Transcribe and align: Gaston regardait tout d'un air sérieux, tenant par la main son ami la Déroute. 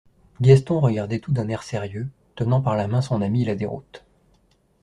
Gaston 0.41 0.79
regardait 0.79 1.19
tout 1.19 1.31
d'un 1.31 1.47
air 1.47 1.61
sérieux, 1.61 2.07
tenant 2.33 2.59
par 2.59 2.75
la 2.75 2.87
main 2.87 3.03
son 3.03 3.21
ami 3.21 3.45
la 3.45 3.53
Déroute. 3.53 4.03